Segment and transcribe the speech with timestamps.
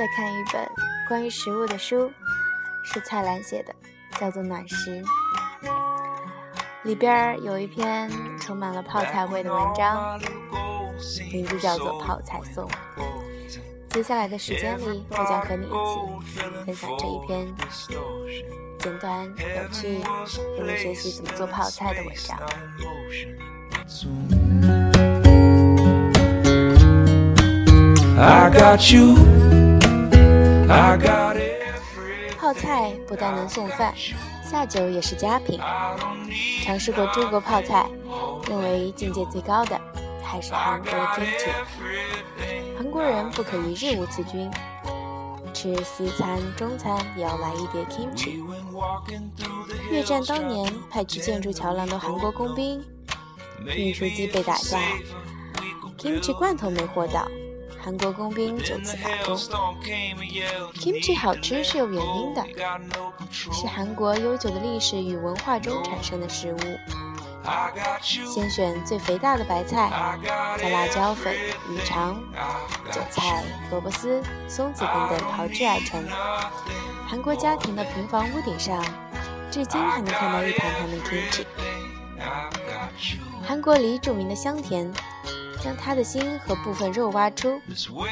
[0.00, 0.66] 再看一本
[1.06, 2.10] 关于食物的书，
[2.82, 3.74] 是蔡澜写的，
[4.18, 5.02] 叫做《暖食》。
[6.84, 8.10] 里边有一篇
[8.40, 10.18] 充满了泡菜味的文章，
[11.30, 12.66] 名字叫做《泡菜颂》。
[13.90, 15.74] 接下来的时间里，我将和你一起
[16.64, 17.46] 分享这一篇
[18.78, 20.00] 简短有趣、
[20.56, 22.38] 让你学习怎么做泡菜的文章。
[32.38, 33.92] 泡菜不但能送饭，
[34.44, 35.58] 下酒也是佳品。
[36.62, 37.84] 尝试过诸国泡菜，
[38.48, 39.80] 认为境界最高的
[40.22, 41.50] 还是韩国的 kimchi。
[42.76, 44.48] 韩国人不可一日无此君，
[45.52, 48.40] 吃西餐、中餐也要来一碟 kimchi。
[49.90, 52.80] 越战当年派去建筑桥梁的韩国工兵，
[53.66, 54.78] 运输机被打下
[55.98, 57.26] ，kimchi 罐头没货到。
[57.82, 59.36] 韩国工兵就此罢工。
[60.74, 62.44] Kimchi 好吃是有原因的，
[63.30, 66.58] 是韩国悠久的历史与文化中产生的食物。
[68.02, 69.90] 先选最肥大的白菜，
[70.58, 71.34] 加辣椒粉、
[71.70, 72.22] 鱼肠、
[72.92, 76.04] 韭菜、萝卜丝、松子等等炮制而成。
[77.08, 78.84] 韩国家庭的平房屋顶上，
[79.50, 81.46] 至今还能看到一盘盘的 Kimchi。
[83.42, 84.92] 韩国里著名的香甜。
[85.62, 87.60] 将它的心和部分肉挖出，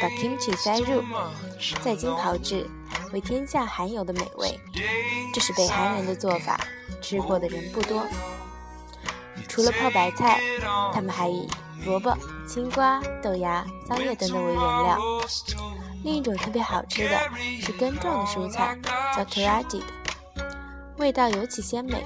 [0.00, 1.02] 把 kimchi 塞入，
[1.80, 2.68] 再经炮制，
[3.12, 4.58] 为天下罕有的美味。
[5.32, 6.60] 这是北韩人的做法，
[7.00, 8.04] 吃过的人不多。
[9.48, 10.40] 除了泡白菜，
[10.92, 11.48] 他们还以
[11.84, 12.16] 萝卜、
[12.46, 14.98] 青瓜、豆芽、桑叶等等为原料。
[16.02, 17.18] 另一种特别好吃的
[17.60, 18.78] 是根状的蔬菜，
[19.16, 19.84] 叫 taraji 的，
[20.98, 22.04] 味道尤其鲜美。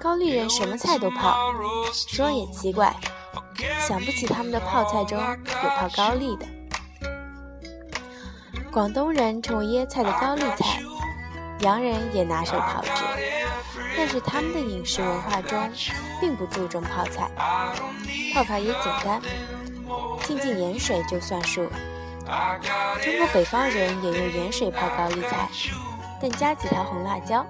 [0.00, 1.52] 高丽人什么菜都泡，
[1.92, 2.94] 说也奇怪。
[3.86, 6.46] 想不起他们的泡菜中有泡高丽的。
[8.70, 10.80] 广东人称为椰菜的高丽菜，
[11.60, 13.02] 洋人也拿手炮制，
[13.96, 15.58] 但是他们的饮食文化中
[16.20, 17.28] 并不注重泡菜，
[18.32, 19.20] 泡法也简单，
[20.22, 21.68] 浸浸盐水就算数。
[23.02, 25.48] 中国北方人也用盐水泡高丽菜，
[26.22, 27.44] 但加几条红辣椒。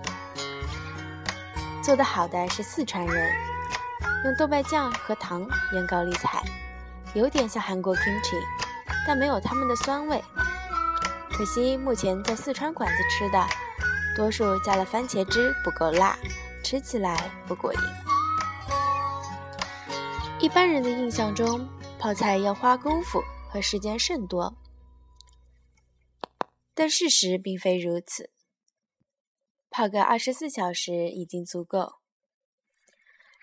[1.83, 3.31] 做得好的是四川人。
[4.23, 6.43] 用豆瓣酱和糖腌高丽菜，
[7.15, 8.39] 有点像韩国 kimchi，
[9.07, 10.23] 但没有他们的酸味。
[11.31, 13.43] 可惜目前在四川馆子吃的，
[14.15, 16.19] 多数加了番茄汁，不够辣，
[16.63, 17.81] 吃起来不过瘾。
[20.39, 21.67] 一般人的印象中，
[21.99, 24.55] 泡菜要花功夫和时间甚多，
[26.75, 28.31] 但事实并非如此。
[29.71, 32.00] 泡个二十四小时已经足够。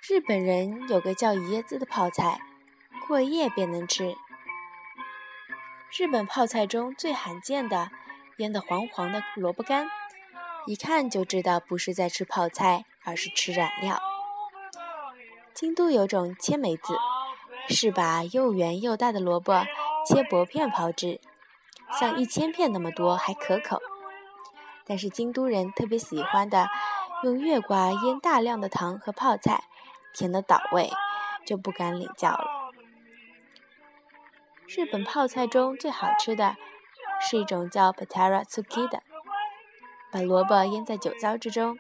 [0.10, 2.40] 日本人有个叫椰子的泡菜，
[3.06, 4.16] 过夜便能吃。
[5.98, 7.92] 日本泡菜中最罕见的，
[8.38, 9.90] 腌得黄黄的萝卜干，
[10.66, 14.00] 一看就知道不是在吃泡菜，而是吃染料。
[15.54, 16.98] 京都有种千梅子，
[17.68, 19.66] 是把又圆又大的萝卜
[20.06, 21.20] 切薄片泡制，
[22.00, 23.82] 像一千片那么多，还可口。
[24.86, 26.70] 但是京都人特别喜欢的，
[27.24, 29.66] 用月瓜腌大量的糖和泡菜。
[30.18, 30.90] 甜的倒胃，
[31.46, 32.72] 就不敢领教了。
[34.68, 36.56] 日本泡菜中最好吃的
[37.22, 39.04] 是一种叫 Patara Tsuki 的，
[40.12, 41.78] 把萝卜腌在酒糟之中，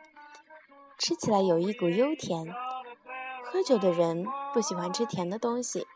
[0.99, 2.53] 吃起来有一股幽甜。
[3.43, 5.87] 喝酒的人不喜欢吃甜的东西，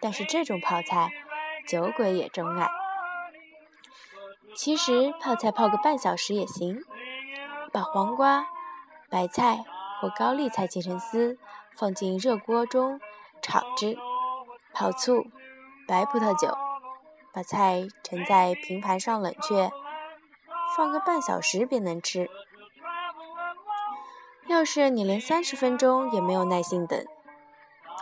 [0.00, 1.10] 但是这种泡菜
[1.66, 2.70] 酒鬼也钟爱。
[4.54, 6.84] 其实泡菜泡个半小时也行，
[7.72, 8.46] 把黄瓜、
[9.08, 9.64] 白菜
[10.00, 11.36] 或高丽菜切成丝。
[11.80, 13.00] 放进热锅中
[13.40, 13.96] 炒汁，
[14.74, 15.24] 泡醋、
[15.88, 16.54] 白葡萄酒，
[17.32, 19.70] 把菜盛在平盘上冷却，
[20.76, 22.28] 放个半小时便能吃。
[24.46, 27.02] 要是你连三十分钟也没有耐心等，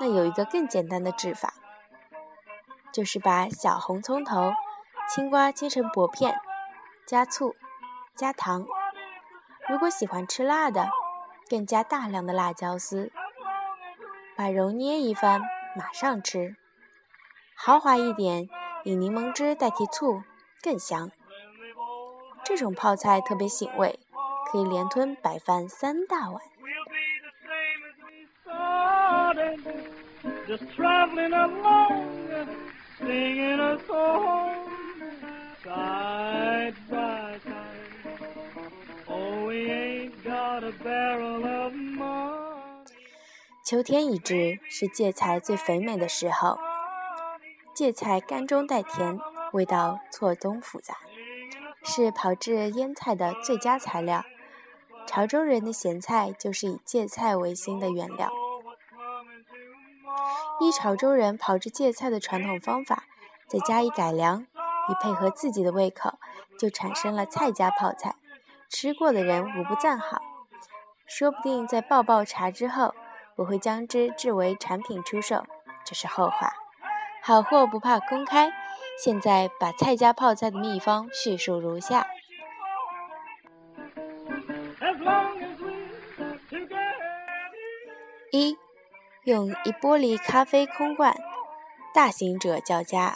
[0.00, 1.54] 那有一个更简单的制法，
[2.92, 4.54] 就是把小红葱头、
[5.08, 6.40] 青瓜切成薄片，
[7.06, 7.54] 加醋、
[8.16, 8.66] 加糖，
[9.68, 10.90] 如果喜欢吃辣的，
[11.48, 13.12] 更加大量的辣椒丝。
[14.38, 15.40] 把揉捏一番，
[15.74, 16.54] 马上吃。
[17.56, 18.48] 豪华一点，
[18.84, 20.22] 以柠檬汁代替醋
[20.62, 21.10] 更香。
[22.44, 23.98] 这种泡菜特别醒胃，
[24.46, 26.40] 可以连吞白饭三大碗。
[43.68, 46.58] 秋天已至，是芥菜最肥美的时候。
[47.74, 49.20] 芥菜干中带甜，
[49.52, 50.94] 味道错综复杂。
[51.82, 54.24] 是炮制腌菜的最佳材料。
[55.06, 58.32] 潮州人的咸菜就是以芥菜为新的原料。
[60.60, 63.04] 依潮州人炮制芥菜的传统方法，
[63.46, 64.46] 再加以改良，
[64.88, 66.18] 以配合自己的胃口，
[66.58, 68.14] 就产生了菜家泡菜。
[68.70, 70.22] 吃过的人无不赞好。
[71.06, 72.94] 说不定在爆爆茶之后，
[73.38, 75.46] 我会将之制为产品出售，
[75.84, 76.52] 这是后话。
[77.22, 78.50] 好货不怕公开，
[79.02, 82.08] 现在把蔡家泡菜的秘方叙述如下：
[88.32, 88.56] 一、
[89.22, 91.16] 用一玻璃咖啡空罐，
[91.94, 93.14] 大型者较佳；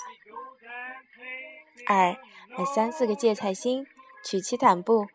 [1.88, 2.16] 二、
[2.56, 3.88] 买三四个芥菜心，
[4.22, 5.08] 取其胆部，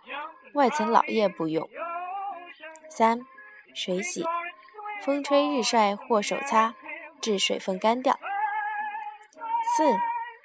[0.54, 1.66] 外层老叶不用；
[2.90, 3.22] 三、
[3.74, 4.26] 水洗，
[5.04, 6.76] 风吹日晒或手擦，
[7.22, 8.20] 至水分干掉。
[9.76, 9.84] 四，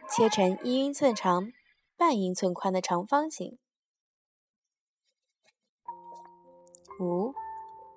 [0.08, 1.52] 切成一英寸长、
[1.96, 3.58] 半英寸宽的长方形。
[7.00, 7.34] 五，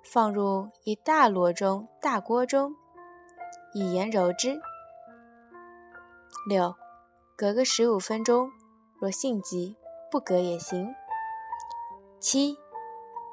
[0.02, 2.74] 放入一大箩中大锅中，
[3.74, 4.58] 以盐揉之。
[6.48, 6.74] 六，
[7.36, 8.50] 隔个十五分钟，
[9.00, 9.76] 若性急，
[10.10, 10.94] 不隔也行。
[12.18, 12.56] 七，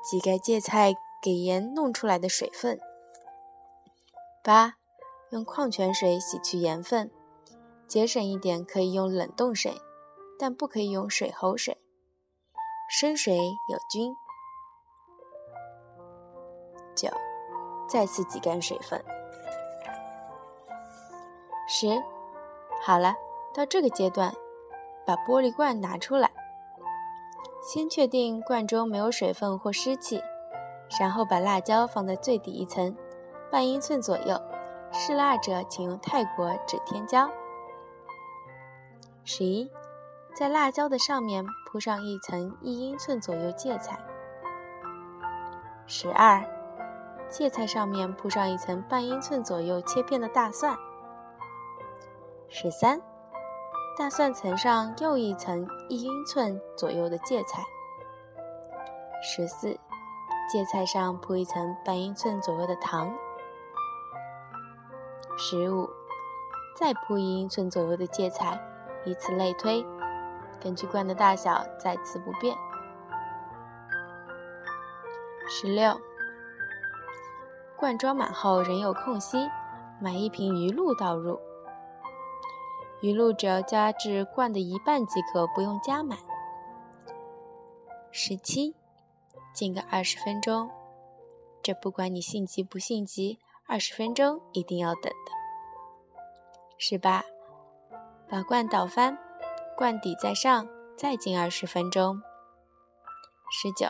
[0.03, 2.79] 挤盖芥菜给盐弄出来的水分。
[4.45, 4.73] 八，
[5.29, 7.09] 用矿泉水洗去盐分。
[7.87, 9.81] 节省一点，可以用冷冻水，
[10.37, 11.77] 但不可以用水喉水。
[12.89, 14.13] 生水有菌。
[16.93, 17.09] 九，
[17.87, 19.01] 再次挤干水分。
[21.65, 22.03] 十，
[22.81, 23.15] 好了，
[23.53, 24.33] 到这个阶段，
[25.05, 26.29] 把玻璃罐拿出来，
[27.63, 30.21] 先确定罐中没有水分或湿气，
[30.99, 32.93] 然后把辣椒放在最底一层，
[33.53, 34.41] 半英寸左右。
[34.91, 37.29] 嗜辣者请用泰国指天椒。
[39.23, 39.71] 十一，
[40.35, 43.99] 在辣椒的上面铺上一层一英寸左右芥菜。
[45.85, 46.43] 十二，
[47.29, 50.75] 芥菜上面铺上一层半英寸左右切片的大蒜。
[52.49, 52.99] 十三，
[53.95, 57.63] 大蒜层上又一层一英寸左右的芥菜。
[59.21, 59.77] 十四，
[60.51, 63.15] 芥菜上铺一层半英寸左右的糖。
[65.37, 65.89] 十五，
[66.75, 68.59] 再铺一英寸左右的芥菜。
[69.05, 69.85] 以此类推，
[70.61, 72.55] 根据罐的大小再次不变。
[75.49, 75.99] 十六，
[77.75, 79.49] 罐装满后仍有空隙，
[79.99, 81.37] 买一瓶鱼露倒入。
[83.01, 86.17] 鱼露只要加至罐的一半即可，不用加满。
[88.09, 88.73] 十七，
[89.53, 90.69] 浸个二十分钟，
[91.61, 95.31] 这不管你性急不性急，二十分钟一定要等的。
[96.77, 97.23] 十八。
[98.29, 99.15] 把罐倒翻，
[99.77, 100.67] 罐底在上，
[100.97, 102.19] 再浸二十分钟。
[103.51, 103.87] 十九，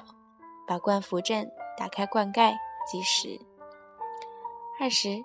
[0.67, 3.39] 把罐扶正，打开罐盖计时。
[4.81, 5.23] 二十，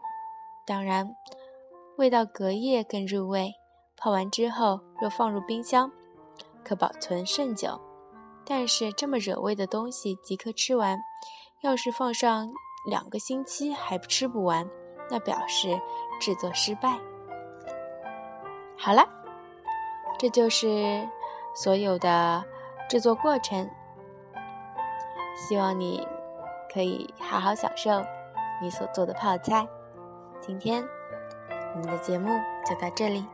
[0.65, 1.17] 当然，
[1.97, 3.53] 味道隔夜更入味。
[3.97, 5.91] 泡完之后，若放入冰箱，
[6.63, 7.81] 可保存甚久。
[8.45, 10.97] 但是这么惹味的东西即刻吃完，
[11.63, 12.49] 要是放上
[12.85, 14.69] 两个星期还吃不完，
[15.11, 15.79] 那表示
[16.21, 16.99] 制作失败。
[18.77, 19.07] 好了，
[20.19, 21.07] 这就是
[21.55, 22.45] 所有的
[22.89, 23.69] 制作过程。
[25.37, 26.07] 希望你
[26.73, 28.03] 可以好好享受
[28.61, 29.67] 你所做的泡菜。
[30.41, 30.85] 今天
[31.75, 32.31] 我们的节目
[32.65, 33.25] 就到这里。